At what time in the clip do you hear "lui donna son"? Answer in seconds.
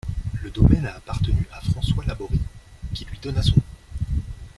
3.05-3.57